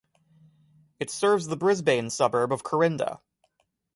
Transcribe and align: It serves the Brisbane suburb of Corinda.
It 0.99 1.11
serves 1.11 1.45
the 1.45 1.55
Brisbane 1.55 2.09
suburb 2.09 2.51
of 2.51 2.63
Corinda. 2.63 3.21